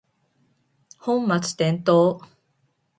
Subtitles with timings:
[0.97, 2.27] 本末転倒